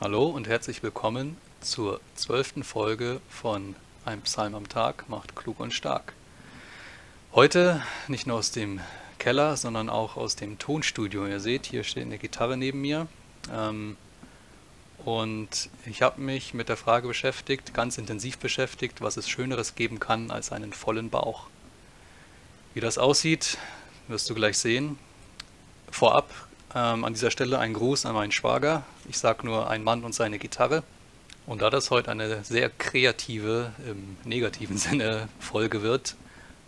Hallo 0.00 0.26
und 0.26 0.48
herzlich 0.48 0.82
willkommen 0.82 1.36
zur 1.60 2.00
zwölften 2.16 2.64
Folge 2.64 3.20
von 3.28 3.76
Ein 4.04 4.22
Psalm 4.22 4.56
am 4.56 4.68
Tag 4.68 5.08
macht 5.08 5.36
klug 5.36 5.60
und 5.60 5.72
stark. 5.72 6.14
Heute 7.32 7.80
nicht 8.08 8.26
nur 8.26 8.38
aus 8.38 8.50
dem 8.50 8.80
Keller, 9.18 9.56
sondern 9.56 9.88
auch 9.88 10.16
aus 10.16 10.34
dem 10.34 10.58
Tonstudio. 10.58 11.28
Ihr 11.28 11.38
seht, 11.38 11.66
hier 11.66 11.84
steht 11.84 12.06
eine 12.06 12.18
Gitarre 12.18 12.56
neben 12.56 12.80
mir. 12.80 13.06
Ähm, 13.52 13.96
und 15.04 15.70
ich 15.86 16.02
habe 16.02 16.20
mich 16.20 16.54
mit 16.54 16.68
der 16.68 16.76
Frage 16.76 17.06
beschäftigt, 17.06 17.72
ganz 17.72 17.96
intensiv 17.96 18.38
beschäftigt, 18.38 19.00
was 19.00 19.16
es 19.16 19.28
Schöneres 19.28 19.76
geben 19.76 20.00
kann 20.00 20.32
als 20.32 20.50
einen 20.50 20.72
vollen 20.72 21.08
Bauch. 21.08 21.46
Wie 22.74 22.80
das 22.80 22.98
aussieht, 22.98 23.58
wirst 24.08 24.28
du 24.28 24.34
gleich 24.34 24.58
sehen. 24.58 24.98
Vorab 25.88 26.28
ähm, 26.74 27.04
an 27.04 27.14
dieser 27.14 27.30
Stelle 27.30 27.58
ein 27.58 27.72
Gruß 27.72 28.06
an 28.06 28.14
meinen 28.14 28.32
Schwager. 28.32 28.82
Ich 29.08 29.18
sage 29.18 29.46
nur 29.46 29.70
ein 29.70 29.84
Mann 29.84 30.02
und 30.04 30.14
seine 30.14 30.38
Gitarre. 30.38 30.82
Und 31.46 31.62
da 31.62 31.70
das 31.70 31.90
heute 31.90 32.10
eine 32.10 32.42
sehr 32.42 32.70
kreative, 32.70 33.72
im 33.86 34.16
negativen 34.24 34.76
Sinne 34.78 35.28
Folge 35.38 35.82
wird, 35.82 36.16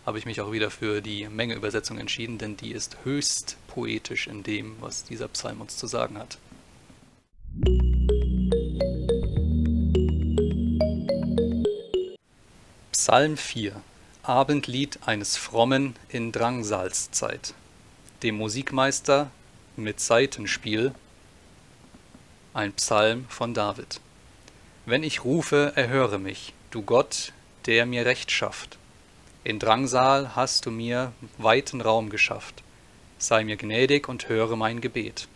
habe 0.05 0.17
ich 0.17 0.25
mich 0.25 0.39
auch 0.39 0.51
wieder 0.51 0.71
für 0.71 1.01
die 1.01 1.27
Menge-Übersetzung 1.27 1.97
entschieden, 1.97 2.37
denn 2.37 2.55
die 2.55 2.71
ist 2.71 2.97
höchst 3.03 3.57
poetisch 3.67 4.27
in 4.27 4.43
dem, 4.43 4.77
was 4.79 5.03
dieser 5.03 5.27
Psalm 5.27 5.59
uns 5.59 5.75
zu 5.75 5.87
sagen 5.87 6.17
hat. 6.17 6.37
Psalm 12.93 13.35
4 13.35 13.81
Abendlied 14.23 14.99
eines 15.05 15.37
Frommen 15.37 15.95
in 16.09 16.31
Drangsalszeit. 16.31 17.53
Dem 18.23 18.35
Musikmeister 18.35 19.31
mit 19.77 19.99
Saitenspiel, 19.99 20.91
ein 22.55 22.73
Psalm 22.73 23.25
von 23.29 23.53
David. 23.53 24.01
Wenn 24.87 25.03
ich 25.03 25.23
rufe, 25.23 25.73
erhöre 25.75 26.17
mich, 26.17 26.53
du 26.71 26.81
Gott, 26.81 27.31
der 27.67 27.85
mir 27.85 28.05
Recht 28.05 28.31
schafft. 28.31 28.79
In 29.43 29.59
Drangsal 29.59 30.35
hast 30.35 30.65
du 30.65 30.71
mir 30.71 31.13
weiten 31.37 31.81
Raum 31.81 32.09
geschafft. 32.09 32.63
Sei 33.19 33.43
mir 33.43 33.55
gnädig 33.55 34.09
und 34.09 34.29
höre 34.29 34.55
mein 34.55 34.81
Gebet. 34.81 35.27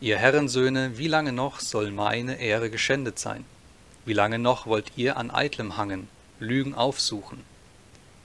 Ihr 0.00 0.16
Herrensöhne, 0.16 0.96
wie 0.96 1.08
lange 1.08 1.32
noch 1.32 1.58
soll 1.58 1.90
meine 1.90 2.40
Ehre 2.40 2.70
geschändet 2.70 3.18
sein? 3.18 3.44
Wie 4.04 4.12
lange 4.12 4.38
noch 4.38 4.66
wollt 4.66 4.92
ihr 4.96 5.16
an 5.16 5.32
Eitlem 5.32 5.76
hangen, 5.76 6.08
Lügen 6.38 6.74
aufsuchen? 6.74 7.40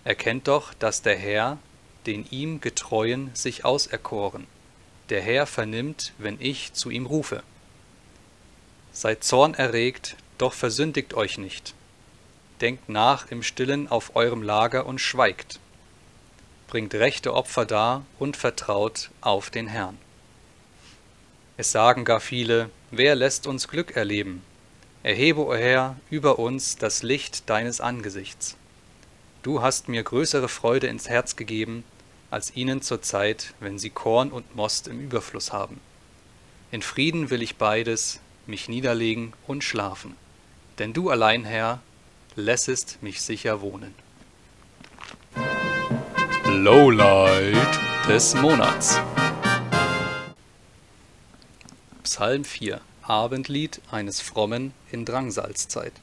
Erkennt 0.03 0.47
doch, 0.47 0.75
dass 0.75 1.01
der 1.01 1.17
Herr 1.17 1.57
den 2.05 2.27
ihm 2.29 2.61
Getreuen 2.61 3.31
sich 3.33 3.65
auserkoren 3.65 4.45
der 5.09 5.21
Herr 5.21 5.45
vernimmt, 5.45 6.13
wenn 6.17 6.37
ich 6.39 6.73
zu 6.73 6.89
ihm 6.89 7.05
rufe. 7.05 7.43
Seid 8.91 9.23
zornerregt, 9.23 10.15
doch 10.37 10.53
versündigt 10.53 11.13
euch 11.13 11.37
nicht. 11.37 11.73
Denkt 12.61 12.89
nach 12.89 13.29
im 13.29 13.43
Stillen 13.43 13.87
auf 13.87 14.15
eurem 14.15 14.41
Lager 14.41 14.85
und 14.85 14.99
schweigt. 14.99 15.59
Bringt 16.67 16.93
rechte 16.95 17.33
Opfer 17.33 17.65
dar 17.65 18.05
und 18.19 18.35
vertraut 18.35 19.09
auf 19.21 19.49
den 19.49 19.67
Herrn. 19.67 19.97
Es 21.55 21.71
sagen 21.71 22.05
gar 22.05 22.19
viele, 22.19 22.69
wer 22.91 23.15
lässt 23.15 23.47
uns 23.47 23.67
Glück 23.67 23.95
erleben? 23.95 24.43
Erhebe, 25.03 25.45
o 25.45 25.55
Herr, 25.55 25.95
über 26.09 26.39
uns 26.39 26.75
das 26.75 27.03
Licht 27.03 27.49
deines 27.49 27.79
Angesichts. 27.79 28.57
Du 29.43 29.61
hast 29.61 29.87
mir 29.87 30.03
größere 30.03 30.49
Freude 30.49 30.87
ins 30.87 31.07
Herz 31.07 31.35
gegeben, 31.35 31.83
als 32.29 32.55
ihnen 32.55 32.81
zur 32.81 33.01
Zeit, 33.01 33.53
wenn 33.59 33.79
sie 33.79 33.89
Korn 33.89 34.31
und 34.31 34.55
Most 34.55 34.87
im 34.87 34.99
Überfluss 34.99 35.53
haben. 35.53 35.79
In 36.71 36.81
Frieden 36.81 37.29
will 37.29 37.41
ich 37.41 37.55
beides, 37.55 38.19
mich 38.45 38.67
niederlegen 38.69 39.33
und 39.45 39.63
schlafen, 39.63 40.15
denn 40.79 40.93
du 40.93 41.09
allein, 41.09 41.45
Herr, 41.45 41.81
lässest 42.35 43.01
mich 43.01 43.21
sicher 43.21 43.61
wohnen. 43.61 43.93
Lowlight 46.45 47.79
des 48.07 48.35
Monats. 48.35 48.99
Psalm 52.03 52.45
4 52.45 52.81
Abendlied 53.03 53.81
eines 53.89 54.19
Frommen 54.19 54.73
in 54.91 55.05
Drangsalzzeit. 55.05 55.93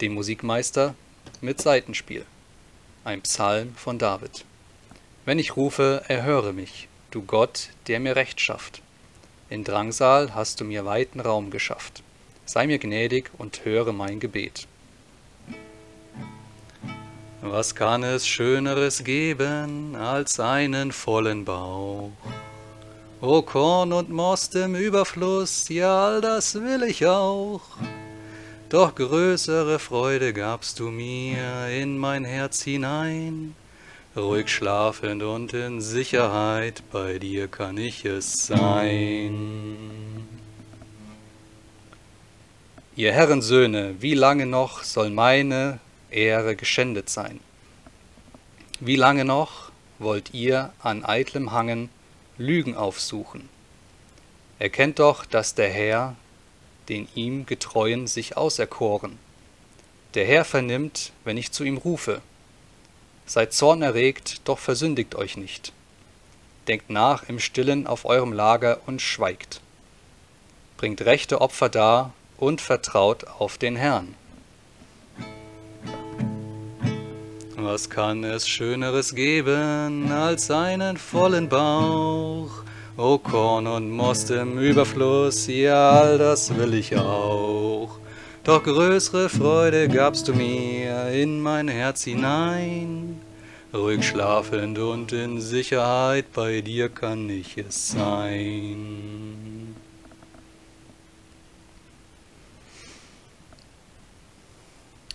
Dem 0.00 0.14
Musikmeister 0.14 0.94
mit 1.42 1.60
Seitenspiel. 1.60 2.24
Ein 3.04 3.20
Psalm 3.22 3.74
von 3.74 3.98
David. 3.98 4.44
Wenn 5.24 5.38
ich 5.38 5.56
rufe, 5.56 6.02
erhöre 6.08 6.52
mich, 6.52 6.88
du 7.12 7.22
Gott, 7.22 7.68
der 7.86 8.00
mir 8.00 8.16
Recht 8.16 8.40
schafft. 8.40 8.82
In 9.50 9.62
Drangsal 9.62 10.34
hast 10.34 10.60
du 10.60 10.64
mir 10.64 10.84
weiten 10.84 11.20
Raum 11.20 11.50
geschafft. 11.50 12.02
Sei 12.44 12.66
mir 12.66 12.80
gnädig 12.80 13.30
und 13.38 13.64
höre 13.64 13.92
mein 13.92 14.18
Gebet. 14.18 14.66
Was 17.40 17.76
kann 17.76 18.02
es 18.02 18.26
Schöneres 18.26 19.04
geben 19.04 19.94
als 19.94 20.40
einen 20.40 20.90
vollen 20.90 21.44
Bauch? 21.44 22.10
O 23.20 23.42
Korn 23.42 23.92
und 23.92 24.10
Most 24.10 24.56
im 24.56 24.74
Überfluss, 24.74 25.68
ja, 25.68 26.06
all 26.06 26.20
das 26.20 26.56
will 26.56 26.82
ich 26.82 27.06
auch. 27.06 27.62
Doch 28.68 28.96
größere 28.96 29.78
Freude 29.78 30.32
gabst 30.32 30.80
du 30.80 30.90
mir 30.90 31.68
in 31.68 31.96
mein 31.96 32.24
Herz 32.24 32.62
hinein 32.62 33.54
ruhig 34.16 34.48
schlafend 34.48 35.22
und 35.22 35.54
in 35.54 35.80
Sicherheit, 35.80 36.82
bei 36.92 37.18
dir 37.18 37.48
kann 37.48 37.78
ich 37.78 38.04
es 38.04 38.46
sein. 38.46 39.76
Ihr 42.94 43.12
Herrensöhne, 43.12 43.96
wie 44.00 44.14
lange 44.14 44.46
noch 44.46 44.82
soll 44.82 45.10
meine 45.10 45.80
Ehre 46.10 46.56
geschändet 46.56 47.08
sein? 47.08 47.40
Wie 48.80 48.96
lange 48.96 49.24
noch 49.24 49.72
wollt 49.98 50.34
ihr 50.34 50.72
an 50.80 51.04
eitlem 51.04 51.52
Hangen 51.52 51.88
Lügen 52.36 52.76
aufsuchen? 52.76 53.48
Erkennt 54.58 54.98
doch, 54.98 55.24
dass 55.24 55.54
der 55.54 55.70
Herr 55.70 56.16
den 56.88 57.08
ihm 57.14 57.46
Getreuen 57.46 58.06
sich 58.06 58.36
auserkoren. 58.36 59.18
Der 60.14 60.26
Herr 60.26 60.44
vernimmt, 60.44 61.12
wenn 61.24 61.36
ich 61.36 61.52
zu 61.52 61.64
ihm 61.64 61.78
rufe. 61.78 62.20
Seid 63.26 63.52
zornerregt, 63.52 64.40
doch 64.44 64.58
versündigt 64.58 65.14
euch 65.14 65.36
nicht. 65.36 65.72
Denkt 66.68 66.90
nach 66.90 67.28
im 67.28 67.38
Stillen 67.38 67.86
auf 67.86 68.04
eurem 68.04 68.32
Lager 68.32 68.80
und 68.86 69.02
schweigt. 69.02 69.60
Bringt 70.76 71.02
rechte 71.02 71.40
Opfer 71.40 71.68
dar 71.68 72.12
und 72.36 72.60
vertraut 72.60 73.24
auf 73.24 73.58
den 73.58 73.76
Herrn. 73.76 74.14
Was 77.56 77.88
kann 77.88 78.24
es 78.24 78.48
Schöneres 78.48 79.14
geben 79.14 80.10
als 80.10 80.50
einen 80.50 80.96
vollen 80.96 81.48
Bauch? 81.48 82.50
O 82.96 83.18
Korn 83.18 83.66
und 83.66 83.90
Most 83.90 84.30
im 84.30 84.58
Überfluss, 84.58 85.46
ja, 85.46 85.92
all 85.92 86.18
das 86.18 86.54
will 86.56 86.74
ich 86.74 86.96
auch. 86.96 88.01
Doch 88.44 88.64
größere 88.64 89.28
Freude 89.28 89.86
gabst 89.86 90.26
du 90.26 90.34
mir 90.34 91.12
in 91.12 91.40
mein 91.40 91.68
Herz 91.68 92.02
hinein. 92.02 93.20
Ruhig 93.72 94.04
schlafend 94.04 94.80
und 94.80 95.12
in 95.12 95.40
Sicherheit, 95.40 96.32
bei 96.32 96.60
dir 96.60 96.88
kann 96.88 97.30
ich 97.30 97.56
es 97.56 97.90
sein. 97.90 99.76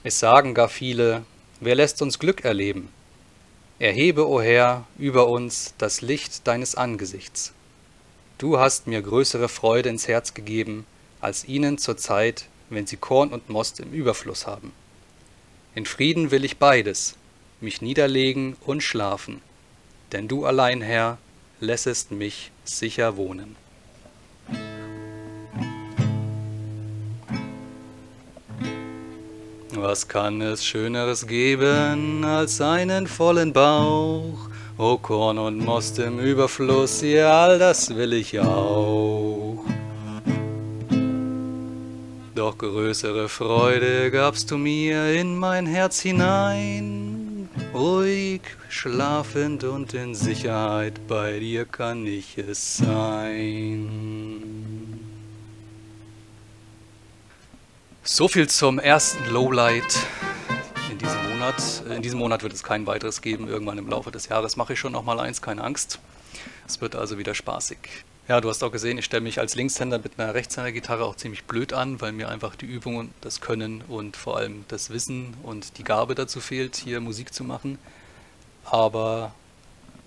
Es 0.06 0.20
sagen 0.22 0.54
gar 0.54 0.70
viele, 0.70 1.26
wer 1.60 1.76
lässt 1.76 2.02
uns 2.02 2.20
Glück 2.20 2.46
erleben? 2.46 2.88
Erhebe, 3.78 4.26
o 4.26 4.40
Herr, 4.42 4.86
über 4.98 5.28
uns 5.28 5.74
das 5.78 6.00
Licht 6.00 6.48
deines 6.48 6.76
Angesichts. 6.76 7.52
Du 8.38 8.58
hast 8.58 8.88
mir 8.88 9.02
größere 9.02 9.50
Freude 9.50 9.90
ins 9.90 10.08
Herz 10.08 10.34
gegeben, 10.34 10.86
als 11.20 11.46
ihnen 11.46 11.78
zur 11.78 11.98
Zeit, 11.98 12.48
wenn 12.70 12.88
sie 12.88 12.98
Korn 12.98 13.30
und 13.30 13.50
Most 13.50 13.80
im 13.80 13.92
Überfluss 13.92 14.48
haben. 14.48 14.72
In 15.76 15.86
Frieden 15.86 16.32
will 16.32 16.44
ich 16.44 16.58
beides, 16.58 17.16
mich 17.62 17.82
niederlegen 17.82 18.56
und 18.66 18.82
schlafen, 18.82 19.42
denn 20.12 20.28
du 20.28 20.46
allein, 20.46 20.82
Herr, 20.82 21.18
lässest 21.60 22.12
mich 22.12 22.52
sicher 22.64 23.18
wohnen. 23.18 23.56
Was 29.80 30.08
kann 30.08 30.42
es 30.42 30.66
Schöneres 30.66 31.28
geben 31.28 32.26
als 32.26 32.60
einen 32.62 33.06
vollen 33.06 33.54
Bauch? 33.54 34.50
O 34.80 34.98
Korn 34.98 35.38
und 35.38 35.58
Most 35.60 36.00
im 36.00 36.20
Überfluss, 36.20 37.02
ja, 37.02 37.46
all 37.46 37.60
das 37.60 37.96
will 37.96 38.14
ich 38.14 38.40
auch. 38.40 39.27
Doch 42.48 42.58
größere 42.60 43.28
Freude 43.28 44.10
gabst 44.10 44.52
du 44.52 44.58
mir 44.58 45.12
in 45.12 45.38
mein 45.38 45.66
Herz 45.66 46.00
hinein. 46.00 47.50
Ruhig, 47.74 48.40
schlafend 48.70 49.66
und 49.66 49.94
in 49.94 50.16
Sicherheit, 50.16 51.06
bei 51.10 51.40
dir 51.40 51.66
kann 51.66 52.06
ich 52.06 52.38
es 52.38 52.78
sein. 52.78 53.90
So 58.04 58.30
viel 58.30 58.48
zum 58.48 58.80
ersten 58.80 59.30
Lowlight 59.30 60.00
in 60.90 60.98
diesem 61.00 61.30
Monat. 61.30 61.84
In 61.94 62.02
diesem 62.02 62.20
Monat 62.20 62.44
wird 62.44 62.54
es 62.54 62.64
kein 62.64 62.88
weiteres 62.88 63.22
geben. 63.22 63.50
Irgendwann 63.50 63.78
im 63.78 63.90
Laufe 63.90 64.10
des 64.10 64.30
Jahres 64.30 64.56
mache 64.56 64.72
ich 64.72 64.80
schon 64.80 64.94
noch 64.94 65.04
mal 65.04 65.20
eins, 65.20 65.42
keine 65.42 65.66
Angst. 65.66 66.00
Es 66.66 66.80
wird 66.80 66.96
also 66.96 67.18
wieder 67.18 67.36
spaßig. 67.36 68.06
Ja, 68.28 68.42
du 68.42 68.50
hast 68.50 68.62
auch 68.62 68.74
gesehen, 68.74 68.98
ich 68.98 69.06
stelle 69.06 69.22
mich 69.22 69.40
als 69.40 69.56
Linkshänder 69.56 70.00
mit 70.00 70.20
einer 70.20 70.34
Rechtshänder-Gitarre 70.34 71.06
auch 71.06 71.16
ziemlich 71.16 71.46
blöd 71.46 71.72
an, 71.72 72.02
weil 72.02 72.12
mir 72.12 72.28
einfach 72.28 72.58
die 72.58 72.66
Übung, 72.66 73.10
das 73.22 73.40
Können 73.40 73.86
und 73.88 74.18
vor 74.18 74.36
allem 74.36 74.66
das 74.68 74.90
Wissen 74.90 75.34
und 75.44 75.78
die 75.78 75.86
Gabe 75.86 76.14
dazu 76.14 76.42
fehlt, 76.42 76.76
hier 76.76 77.00
Musik 77.00 77.34
zu 77.34 77.46
machen. 77.46 77.80
Aber 78.66 79.34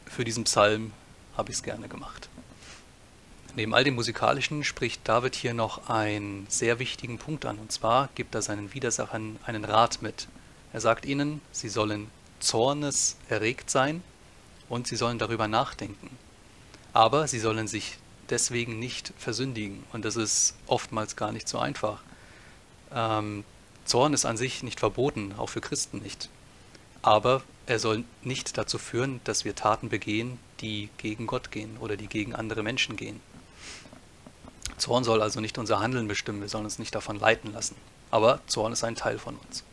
für 0.04 0.24
diesen 0.24 0.44
Psalm 0.44 0.92
habe 1.34 1.50
ich 1.50 1.56
es 1.56 1.62
gerne 1.62 1.88
gemacht. 1.88 2.28
Neben 3.56 3.72
all 3.72 3.84
dem 3.84 3.94
Musikalischen 3.94 4.64
spricht 4.64 5.00
David 5.08 5.34
hier 5.34 5.54
noch 5.54 5.88
einen 5.88 6.46
sehr 6.50 6.78
wichtigen 6.78 7.16
Punkt 7.16 7.46
an, 7.46 7.56
und 7.56 7.72
zwar 7.72 8.10
gibt 8.16 8.34
er 8.34 8.42
seinen 8.42 8.74
Widersachern 8.74 9.38
einen 9.46 9.64
Rat 9.64 10.02
mit. 10.02 10.28
Er 10.74 10.82
sagt 10.82 11.06
ihnen, 11.06 11.40
sie 11.52 11.70
sollen 11.70 12.10
Zornes 12.38 13.16
erregt 13.30 13.70
sein 13.70 14.02
und 14.68 14.86
sie 14.86 14.96
sollen 14.96 15.18
darüber 15.18 15.48
nachdenken. 15.48 16.10
Aber 16.92 17.26
sie 17.26 17.38
sollen 17.38 17.66
sich 17.66 17.96
deswegen 18.30 18.78
nicht 18.78 19.12
versündigen. 19.18 19.84
Und 19.92 20.04
das 20.04 20.16
ist 20.16 20.54
oftmals 20.66 21.16
gar 21.16 21.32
nicht 21.32 21.48
so 21.48 21.58
einfach. 21.58 22.00
Ähm, 22.92 23.44
Zorn 23.84 24.14
ist 24.14 24.24
an 24.24 24.36
sich 24.36 24.62
nicht 24.62 24.80
verboten, 24.80 25.34
auch 25.36 25.48
für 25.48 25.60
Christen 25.60 25.98
nicht. 25.98 26.28
Aber 27.02 27.42
er 27.66 27.78
soll 27.78 28.04
nicht 28.22 28.58
dazu 28.58 28.78
führen, 28.78 29.20
dass 29.24 29.44
wir 29.44 29.54
Taten 29.54 29.88
begehen, 29.88 30.38
die 30.60 30.90
gegen 30.98 31.26
Gott 31.26 31.50
gehen 31.50 31.76
oder 31.78 31.96
die 31.96 32.08
gegen 32.08 32.34
andere 32.34 32.62
Menschen 32.62 32.96
gehen. 32.96 33.20
Zorn 34.76 35.04
soll 35.04 35.22
also 35.22 35.40
nicht 35.40 35.58
unser 35.58 35.80
Handeln 35.80 36.08
bestimmen, 36.08 36.40
wir 36.40 36.48
sollen 36.48 36.64
uns 36.64 36.78
nicht 36.78 36.94
davon 36.94 37.18
leiten 37.18 37.52
lassen. 37.52 37.76
Aber 38.10 38.40
Zorn 38.46 38.72
ist 38.72 38.84
ein 38.84 38.96
Teil 38.96 39.18
von 39.18 39.36
uns. 39.36 39.64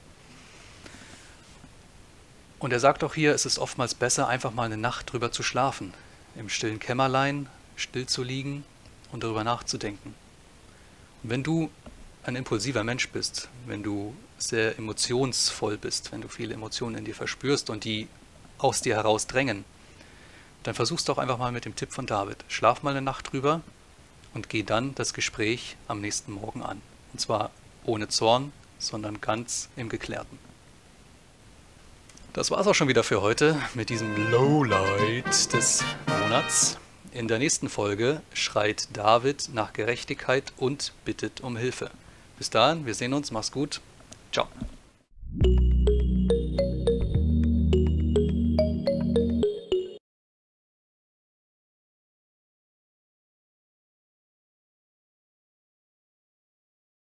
Und 2.59 2.73
er 2.73 2.79
sagt 2.79 3.03
auch 3.03 3.13
hier, 3.13 3.33
es 3.33 3.45
ist 3.45 3.59
oftmals 3.59 3.93
besser, 3.93 4.27
einfach 4.27 4.51
mal 4.51 4.63
eine 4.63 4.77
Nacht 4.77 5.11
drüber 5.11 5.31
zu 5.31 5.43
schlafen, 5.43 5.93
im 6.35 6.49
stillen 6.49 6.79
Kämmerlein 6.79 7.47
still 7.77 8.05
zu 8.05 8.23
liegen 8.23 8.65
und 9.11 9.23
darüber 9.23 9.43
nachzudenken. 9.43 10.13
Und 11.23 11.29
wenn 11.29 11.43
du 11.43 11.69
ein 12.23 12.35
impulsiver 12.35 12.83
Mensch 12.83 13.09
bist, 13.09 13.47
wenn 13.65 13.83
du 13.83 14.13
sehr 14.37 14.77
emotionsvoll 14.77 15.77
bist, 15.77 16.11
wenn 16.11 16.21
du 16.21 16.27
viele 16.27 16.53
Emotionen 16.53 16.97
in 16.97 17.05
dir 17.05 17.15
verspürst 17.15 17.69
und 17.69 17.85
die 17.85 18.07
aus 18.57 18.81
dir 18.81 18.95
heraus 18.95 19.27
drängen, 19.27 19.63
dann 20.63 20.75
versuchst 20.75 21.07
doch 21.07 21.17
einfach 21.17 21.37
mal 21.37 21.51
mit 21.51 21.65
dem 21.65 21.75
Tipp 21.75 21.93
von 21.93 22.05
David. 22.05 22.43
Schlaf 22.49 22.83
mal 22.83 22.91
eine 22.91 23.01
Nacht 23.01 23.31
drüber 23.31 23.61
und 24.33 24.49
geh 24.49 24.63
dann 24.63 24.93
das 24.95 25.13
Gespräch 25.13 25.77
am 25.87 26.01
nächsten 26.01 26.33
Morgen 26.33 26.61
an. 26.61 26.81
Und 27.13 27.19
zwar 27.19 27.51
ohne 27.85 28.09
Zorn, 28.09 28.51
sondern 28.79 29.21
ganz 29.21 29.69
im 29.77 29.89
Geklärten. 29.89 30.37
Das 32.33 32.51
war's 32.51 32.67
auch 32.67 32.75
schon 32.75 32.87
wieder 32.87 33.03
für 33.03 33.21
heute 33.21 33.59
mit 33.73 33.89
diesem 33.89 34.15
Lowlight 34.29 35.53
des 35.53 35.83
Monats. 36.21 36.77
In 37.11 37.27
der 37.27 37.39
nächsten 37.39 37.69
Folge 37.69 38.21
schreit 38.33 38.89
David 38.93 39.49
nach 39.53 39.73
Gerechtigkeit 39.73 40.53
und 40.57 40.93
bittet 41.05 41.41
um 41.41 41.57
Hilfe. 41.57 41.89
Bis 42.37 42.49
dahin, 42.49 42.85
wir 42.85 42.93
sehen 42.93 43.13
uns, 43.13 43.31
mach's 43.31 43.51
gut. 43.51 43.81
Ciao. 44.31 44.47